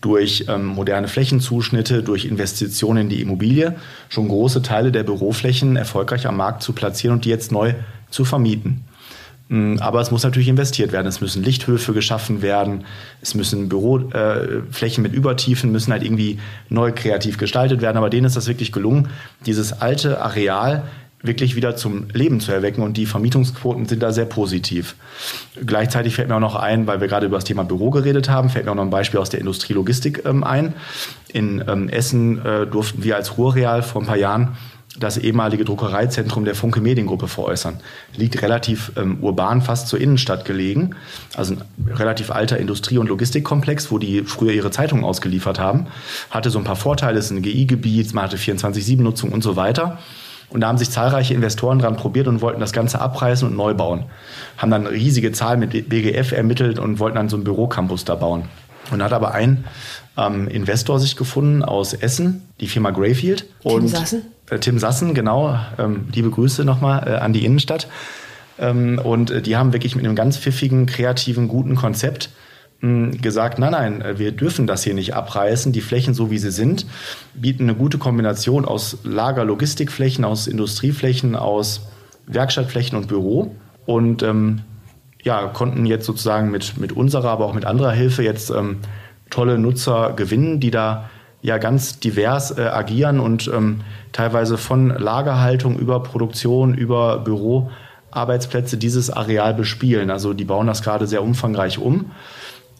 [0.00, 3.76] durch ähm, moderne Flächenzuschnitte, durch Investitionen in die Immobilie
[4.08, 7.74] schon große Teile der Büroflächen erfolgreich am Markt zu platzieren und die jetzt neu
[8.08, 8.84] zu vermieten.
[9.48, 11.06] Mm, aber es muss natürlich investiert werden.
[11.06, 12.84] Es müssen Lichthöfe geschaffen werden.
[13.20, 16.38] Es müssen Büroflächen äh, mit Übertiefen müssen halt irgendwie
[16.70, 17.98] neu kreativ gestaltet werden.
[17.98, 19.10] Aber denen ist das wirklich gelungen,
[19.44, 20.84] dieses alte Areal
[21.22, 24.96] wirklich wieder zum Leben zu erwecken und die Vermietungsquoten sind da sehr positiv.
[25.64, 28.50] Gleichzeitig fällt mir auch noch ein, weil wir gerade über das Thema Büro geredet haben,
[28.50, 30.74] fällt mir auch noch ein Beispiel aus der Industrielogistik ähm, ein.
[31.32, 34.56] In ähm, Essen äh, durften wir als Ruhrreal vor ein paar Jahren
[34.98, 37.80] das ehemalige Druckereizentrum der Funke Mediengruppe veräußern.
[38.14, 40.94] Liegt relativ ähm, urban, fast zur Innenstadt gelegen.
[41.34, 45.86] Also ein relativ alter Industrie- und Logistikkomplex, wo die früher ihre Zeitungen ausgeliefert haben.
[46.30, 49.98] Hatte so ein paar Vorteile, es ist ein GI-Gebiet, man hatte 24-7-Nutzung und so weiter.
[50.52, 53.74] Und da haben sich zahlreiche Investoren dran probiert und wollten das Ganze abreißen und neu
[53.74, 54.04] bauen.
[54.58, 58.44] Haben dann riesige Zahlen mit BGF ermittelt und wollten dann so einen Bürocampus da bauen.
[58.90, 59.64] Und da hat aber ein
[60.18, 63.46] ähm, Investor sich gefunden aus Essen, die Firma Greyfield.
[63.62, 64.22] Tim und, Sassen?
[64.50, 65.58] Äh, Tim Sassen, genau.
[65.78, 67.88] Ähm, liebe Grüße nochmal äh, an die Innenstadt.
[68.58, 72.30] Ähm, und äh, die haben wirklich mit einem ganz pfiffigen, kreativen, guten Konzept
[72.82, 75.72] gesagt, nein, nein, wir dürfen das hier nicht abreißen.
[75.72, 76.84] Die Flächen, so wie sie sind,
[77.32, 81.82] bieten eine gute Kombination aus Lager-Logistikflächen, aus Industrieflächen, aus
[82.26, 83.54] Werkstattflächen und Büro.
[83.86, 84.62] Und ähm,
[85.22, 88.78] ja, konnten jetzt sozusagen mit, mit unserer, aber auch mit anderer Hilfe jetzt ähm,
[89.30, 91.08] tolle Nutzer gewinnen, die da
[91.40, 99.10] ja ganz divers äh, agieren und ähm, teilweise von Lagerhaltung über Produktion, über Büroarbeitsplätze dieses
[99.10, 100.10] Areal bespielen.
[100.10, 102.10] Also die bauen das gerade sehr umfangreich um.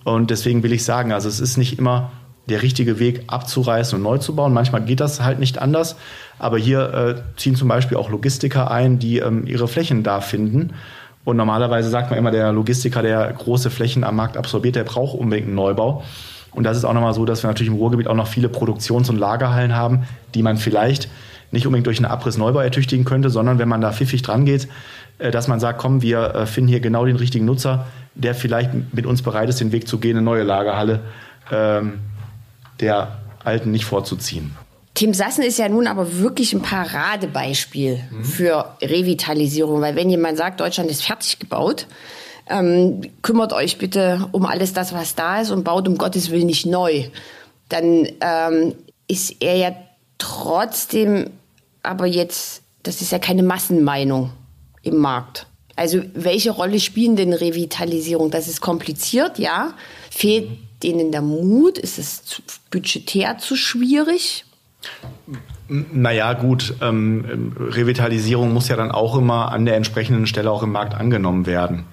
[0.04, 2.10] Und deswegen will ich sagen, also es ist nicht immer
[2.48, 4.52] der richtige Weg abzureißen und neu zu bauen.
[4.52, 5.96] Manchmal geht das halt nicht anders.
[6.38, 10.72] Aber hier äh, ziehen zum Beispiel auch Logistiker ein, die ähm, ihre Flächen da finden.
[11.24, 15.16] Und normalerweise sagt man immer, der Logistiker, der große Flächen am Markt absorbiert, der braucht
[15.16, 16.02] unbedingt einen Neubau.
[16.50, 19.08] Und das ist auch nochmal so, dass wir natürlich im Ruhrgebiet auch noch viele Produktions-
[19.08, 20.02] und Lagerhallen haben,
[20.34, 21.08] die man vielleicht
[21.52, 24.68] nicht unbedingt durch einen Abriss-Neubau ertüchtigen könnte, sondern wenn man da pfiffig dran geht,
[25.30, 29.06] dass man sagt, komm, wir äh, finden hier genau den richtigen Nutzer, der vielleicht mit
[29.06, 31.00] uns bereit ist, den Weg zu gehen, eine neue Lagerhalle
[31.50, 32.00] ähm,
[32.80, 34.56] der alten nicht vorzuziehen.
[34.94, 38.24] Tim Sassen ist ja nun aber wirklich ein Paradebeispiel mhm.
[38.24, 41.86] für Revitalisierung, weil wenn jemand sagt, Deutschland ist fertig gebaut,
[42.48, 46.46] ähm, kümmert euch bitte um alles das, was da ist und baut um Gottes Willen
[46.46, 47.04] nicht neu,
[47.68, 48.74] dann ähm,
[49.08, 49.72] ist er ja
[50.18, 51.30] trotzdem
[51.82, 54.30] aber jetzt, das ist ja keine Massenmeinung
[54.82, 55.46] im Markt.
[55.76, 58.30] Also welche Rolle spielen denn Revitalisierung?
[58.30, 59.72] Das ist kompliziert, ja.
[60.10, 60.50] Fehlt
[60.82, 61.78] denen der Mut?
[61.78, 64.44] Ist es budgetär zu schwierig?
[65.68, 70.72] Naja, gut, ähm, Revitalisierung muss ja dann auch immer an der entsprechenden Stelle auch im
[70.72, 71.84] Markt angenommen werden.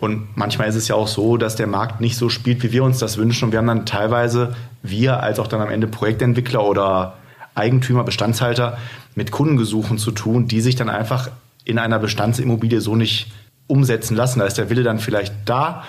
[0.00, 2.82] Und manchmal ist es ja auch so, dass der Markt nicht so spielt, wie wir
[2.82, 3.46] uns das wünschen.
[3.46, 7.16] Und wir haben dann teilweise, wir als auch dann am Ende Projektentwickler oder
[7.54, 8.78] Eigentümer, Bestandshalter
[9.14, 11.30] mit Kundengesuchen zu tun, die sich dann einfach
[11.64, 13.32] in einer Bestandsimmobilie so nicht
[13.66, 14.40] umsetzen lassen.
[14.40, 15.84] Da ist der Wille dann vielleicht da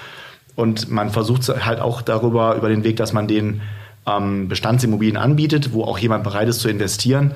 [0.55, 3.61] und man versucht halt auch darüber, über den Weg, dass man den
[4.07, 7.33] ähm, Bestandsimmobilien anbietet, wo auch jemand bereit ist zu investieren.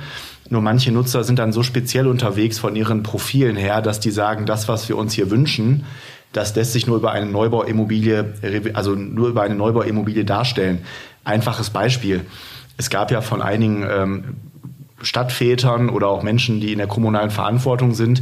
[0.50, 4.46] Nur manche Nutzer sind dann so speziell unterwegs von ihren Profilen her, dass die sagen,
[4.46, 5.86] das, was wir uns hier wünschen,
[6.32, 8.34] das lässt sich nur über eine Neubauimmobilie,
[8.74, 10.80] also nur über eine Neubauimmobilie darstellen.
[11.24, 12.22] Einfaches Beispiel.
[12.78, 14.24] Es gab ja von einigen ähm,
[15.02, 18.22] Stadtvätern oder auch Menschen, die in der kommunalen Verantwortung sind,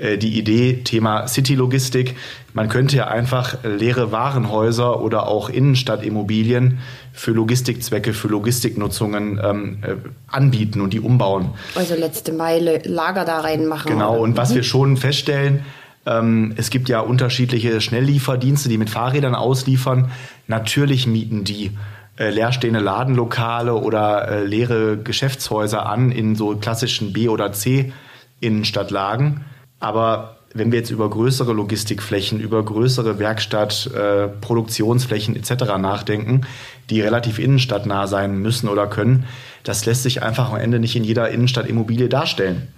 [0.00, 2.16] äh, die Idee, Thema City-Logistik.
[2.54, 6.78] Man könnte ja einfach leere Warenhäuser oder auch Innenstadtimmobilien
[7.12, 11.50] für Logistikzwecke, für Logistiknutzungen ähm, äh, anbieten und die umbauen.
[11.74, 13.92] Also letzte Meile Lager da reinmachen.
[13.92, 14.20] Genau, oder?
[14.22, 14.54] und was mhm.
[14.56, 15.64] wir schon feststellen,
[16.06, 20.10] ähm, es gibt ja unterschiedliche Schnelllieferdienste, die mit Fahrrädern ausliefern.
[20.46, 21.72] Natürlich mieten die
[22.20, 29.46] äh, leerstehende Ladenlokale oder äh, leere Geschäftshäuser an in so klassischen B- oder C-Innenstadtlagen.
[29.78, 35.78] Aber wenn wir jetzt über größere Logistikflächen, über größere Werkstatt, äh, Produktionsflächen etc.
[35.78, 36.42] nachdenken,
[36.90, 39.24] die relativ innenstadtnah sein müssen oder können,
[39.64, 42.68] das lässt sich einfach am Ende nicht in jeder Innenstadtimmobilie darstellen.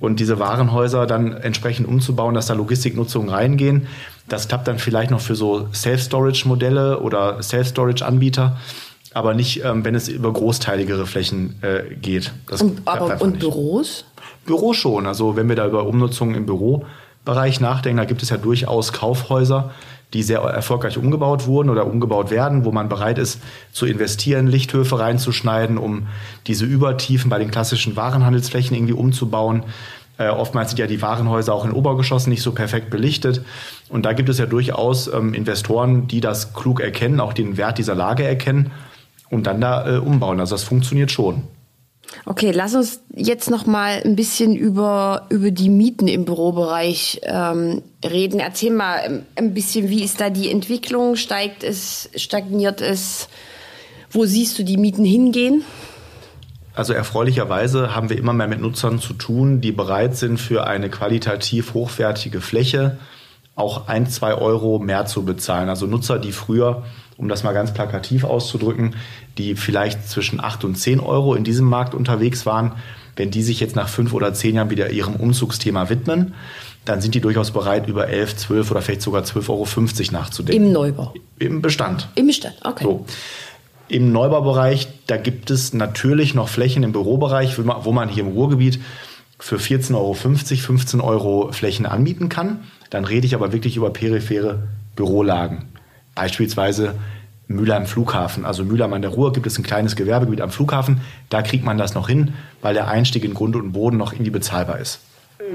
[0.00, 3.86] Und diese Warenhäuser dann entsprechend umzubauen, dass da Logistiknutzungen reingehen,
[4.28, 8.56] das klappt dann vielleicht noch für so Self-Storage-Modelle oder Self-Storage-Anbieter
[9.14, 12.32] aber nicht, ähm, wenn es über großteiligere Flächen äh, geht.
[12.48, 14.04] Das und, aber, und Büros?
[14.44, 15.06] Büro schon.
[15.06, 19.70] Also wenn wir da über Umnutzung im Bürobereich nachdenken, da gibt es ja durchaus Kaufhäuser,
[20.14, 23.40] die sehr erfolgreich umgebaut wurden oder umgebaut werden, wo man bereit ist
[23.72, 26.06] zu investieren, Lichthöfe reinzuschneiden, um
[26.46, 29.64] diese Übertiefen bei den klassischen Warenhandelsflächen irgendwie umzubauen.
[30.16, 33.44] Äh, oftmals sind ja die Warenhäuser auch in Obergeschossen nicht so perfekt belichtet.
[33.88, 37.78] Und da gibt es ja durchaus ähm, Investoren, die das klug erkennen, auch den Wert
[37.78, 38.70] dieser Lage erkennen
[39.30, 40.38] und dann da äh, umbauen.
[40.38, 41.42] Also das funktioniert schon.
[42.26, 47.82] Okay, lass uns jetzt noch mal ein bisschen über, über die Mieten im Bürobereich ähm,
[48.04, 48.40] reden.
[48.40, 51.16] Erzähl mal ähm, ein bisschen, wie ist da die Entwicklung?
[51.16, 53.28] Steigt es, stagniert es?
[54.10, 55.64] Wo siehst du die Mieten hingehen?
[56.74, 60.90] Also erfreulicherweise haben wir immer mehr mit Nutzern zu tun, die bereit sind, für eine
[60.90, 62.98] qualitativ hochwertige Fläche
[63.54, 65.68] auch ein, zwei Euro mehr zu bezahlen.
[65.68, 66.82] Also Nutzer, die früher
[67.16, 68.96] um das mal ganz plakativ auszudrücken,
[69.38, 72.72] die vielleicht zwischen 8 und 10 Euro in diesem Markt unterwegs waren,
[73.16, 76.34] wenn die sich jetzt nach fünf oder zehn Jahren wieder ihrem Umzugsthema widmen,
[76.84, 80.66] dann sind die durchaus bereit, über 11, 12 oder vielleicht sogar 12,50 Euro nachzudenken.
[80.66, 81.14] Im Neubau?
[81.38, 82.08] Im Bestand.
[82.14, 82.84] Im Bestand, okay.
[82.84, 83.06] So.
[83.88, 88.80] Im Neubaubereich, da gibt es natürlich noch Flächen im Bürobereich, wo man hier im Ruhrgebiet
[89.38, 92.64] für 14,50 Euro 15 Euro Flächen anmieten kann.
[92.90, 95.66] Dann rede ich aber wirklich über periphere Bürolagen.
[96.14, 96.94] Beispielsweise
[97.46, 98.44] Mülheim Flughafen.
[98.44, 101.00] Also Mülheim an der Ruhr gibt es ein kleines Gewerbegebiet am Flughafen.
[101.28, 104.30] Da kriegt man das noch hin, weil der Einstieg in Grund und Boden noch irgendwie
[104.30, 105.00] bezahlbar ist.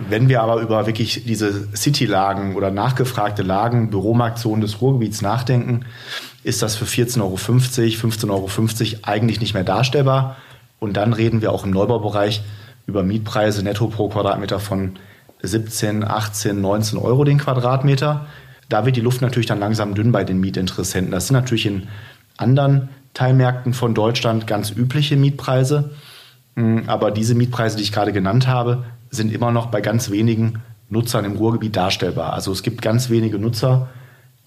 [0.08, 5.86] Wenn wir aber über wirklich diese City-Lagen oder nachgefragte Lagen, Büromarktzonen des Ruhrgebiets nachdenken,
[6.44, 10.36] ist das für 14,50 Euro, 15,50 Euro eigentlich nicht mehr darstellbar.
[10.80, 12.42] Und dann reden wir auch im Neubaubereich
[12.86, 14.98] über Mietpreise netto pro Quadratmeter von
[15.42, 18.28] 17, 18, 19 Euro den Quadratmeter.
[18.70, 21.12] Da wird die Luft natürlich dann langsam dünn bei den Mietinteressenten.
[21.12, 21.88] Das sind natürlich in
[22.38, 25.92] anderen Teilmärkten von Deutschland ganz übliche Mietpreise.
[26.56, 30.62] Hm, aber diese Mietpreise, die ich gerade genannt habe, sind immer noch bei ganz wenigen
[30.90, 32.34] Nutzern im Ruhrgebiet darstellbar.
[32.34, 33.90] Also es gibt ganz wenige Nutzer,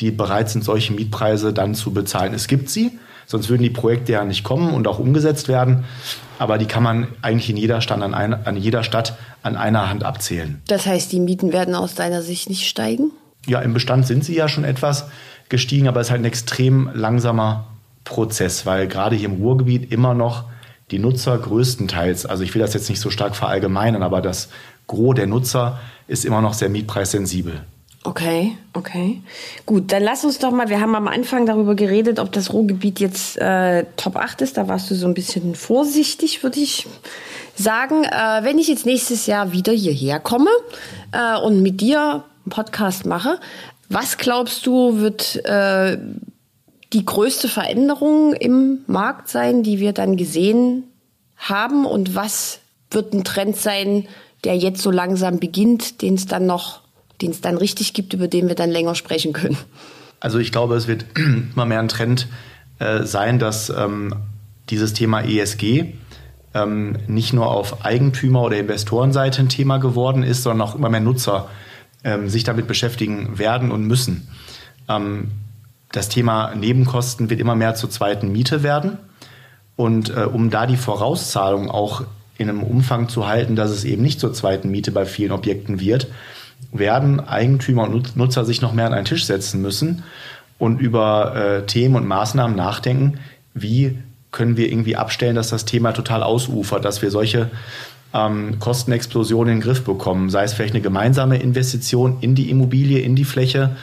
[0.01, 2.35] die bereit sind, solche Mietpreise dann zu bezahlen.
[2.35, 5.85] Es gibt sie, sonst würden die Projekte ja nicht kommen und auch umgesetzt werden.
[6.39, 9.89] Aber die kann man eigentlich in jeder, Stadt an, ein, an jeder Stadt an einer
[9.89, 10.61] Hand abzählen.
[10.67, 13.13] Das heißt, die Mieten werden aus deiner Sicht nicht steigen?
[13.47, 15.07] Ja, im Bestand sind sie ja schon etwas
[15.49, 17.67] gestiegen, aber es ist halt ein extrem langsamer
[18.05, 20.45] Prozess, weil gerade hier im Ruhrgebiet immer noch
[20.91, 24.49] die Nutzer größtenteils, also ich will das jetzt nicht so stark verallgemeinern, aber das
[24.87, 27.63] Gros der Nutzer ist immer noch sehr mietpreissensibel.
[28.05, 29.23] Okay, okay.
[29.65, 32.99] Gut, dann lass uns doch mal, wir haben am Anfang darüber geredet, ob das Ruhrgebiet
[32.99, 34.57] jetzt äh, Top 8 ist.
[34.57, 36.89] Da warst du so ein bisschen vorsichtig, würde ich
[37.57, 38.03] sagen.
[38.03, 40.51] Äh, wenn ich jetzt nächstes Jahr wieder hierher komme
[41.13, 43.39] äh, und mit dir einen Podcast mache,
[43.89, 45.99] was glaubst du, wird äh,
[46.93, 50.85] die größte Veränderung im Markt sein, die wir dann gesehen
[51.37, 51.85] haben?
[51.85, 54.07] Und was wird ein Trend sein,
[54.45, 56.83] der jetzt so langsam beginnt, den es dann noch
[57.23, 59.57] den es dann richtig gibt, über den wir dann länger sprechen können?
[60.21, 62.29] Also ich glaube, es wird immer mehr ein Trend
[62.79, 64.15] äh, sein, dass ähm,
[64.69, 65.95] dieses Thema ESG
[66.55, 71.01] ähm, nicht nur auf Eigentümer- oder Investorenseite ein Thema geworden ist, sondern auch immer mehr
[71.01, 71.49] Nutzer
[72.05, 74.29] ähm, sich damit beschäftigen werden und müssen.
[74.89, 75.31] Ähm,
[75.93, 78.99] das Thema Nebenkosten wird immer mehr zur zweiten Miete werden.
[79.77, 82.05] Und äh, um da die Vorauszahlung auch
[82.39, 85.81] in einem Umfang zu halten, dass es eben nicht zur zweiten Miete bei vielen Objekten
[85.81, 86.09] wird,
[86.73, 90.03] werden Eigentümer und Nutzer sich noch mehr an einen Tisch setzen müssen
[90.59, 93.19] und über äh, Themen und Maßnahmen nachdenken,
[93.55, 93.99] wie
[94.31, 97.51] können wir irgendwie abstellen, dass das Thema total ausufert, dass wir solche
[98.15, 103.01] ähm, Kostenexplosionen in den Griff bekommen, sei es vielleicht eine gemeinsame Investition in die Immobilie,
[103.01, 103.77] in die Fläche,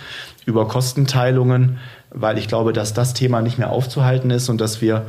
[0.46, 1.78] über Kostenteilungen,
[2.12, 5.06] weil ich glaube, dass das Thema nicht mehr aufzuhalten ist und dass wir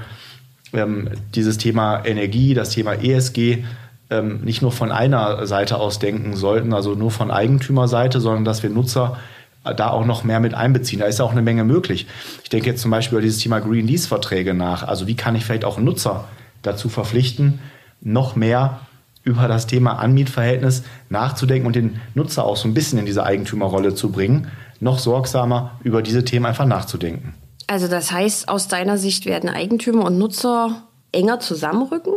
[0.73, 3.65] ähm, dieses Thema Energie, das Thema ESG
[4.11, 8.63] ähm, nicht nur von einer Seite aus denken sollten, also nur von Eigentümerseite, sondern dass
[8.63, 9.17] wir Nutzer
[9.63, 11.01] da auch noch mehr mit einbeziehen.
[11.01, 12.07] Da ist auch eine Menge möglich.
[12.43, 14.83] Ich denke jetzt zum Beispiel über dieses Thema Green Lease Verträge nach.
[14.83, 16.25] Also wie kann ich vielleicht auch Nutzer
[16.63, 17.61] dazu verpflichten,
[18.01, 18.81] noch mehr
[19.23, 23.95] über das Thema Anmietverhältnis nachzudenken und den Nutzer auch so ein bisschen in diese Eigentümerrolle
[23.95, 24.49] zu bringen,
[24.81, 27.35] noch sorgsamer über diese Themen einfach nachzudenken.
[27.67, 32.15] Also das heißt, aus deiner Sicht werden Eigentümer und Nutzer enger zusammenrücken?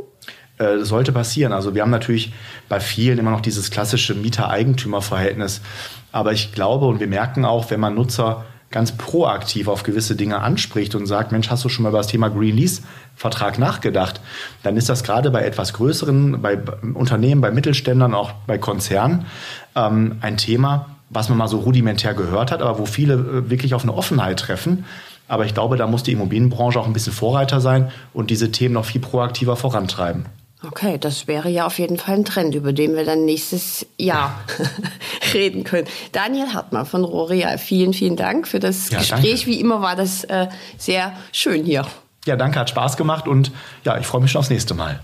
[0.57, 1.53] Äh, das sollte passieren.
[1.53, 2.33] Also wir haben natürlich
[2.69, 5.61] bei vielen immer noch dieses klassische Mieter-Eigentümer-Verhältnis.
[6.11, 10.39] Aber ich glaube und wir merken auch, wenn man Nutzer ganz proaktiv auf gewisse Dinge
[10.39, 12.81] anspricht und sagt, Mensch, hast du schon mal über das Thema Green Lease
[13.15, 14.19] Vertrag nachgedacht,
[14.63, 16.57] dann ist das gerade bei etwas größeren, bei
[16.95, 19.27] Unternehmen, bei Mittelständlern, auch bei Konzernen
[19.75, 23.75] ähm, ein Thema, was man mal so rudimentär gehört hat, aber wo viele äh, wirklich
[23.75, 24.85] auf eine Offenheit treffen.
[25.27, 28.73] Aber ich glaube, da muss die Immobilienbranche auch ein bisschen Vorreiter sein und diese Themen
[28.73, 30.25] noch viel proaktiver vorantreiben.
[30.65, 34.39] Okay, das wäre ja auf jeden Fall ein Trend, über den wir dann nächstes Jahr
[35.33, 35.87] reden können.
[36.13, 39.41] Daniel Hartmann von Roreal, vielen, vielen Dank für das ja, Gespräch.
[39.41, 39.47] Danke.
[39.47, 40.47] Wie immer war das äh,
[40.77, 41.85] sehr schön hier.
[42.25, 43.51] Ja, danke, hat Spaß gemacht und
[43.83, 45.01] ja, ich freue mich schon aufs nächste Mal.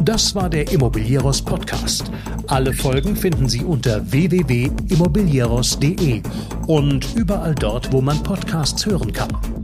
[0.00, 2.10] Das war der Immobilieros Podcast.
[2.46, 6.22] Alle Folgen finden Sie unter www.immobilieros.de
[6.66, 9.63] und überall dort, wo man Podcasts hören kann.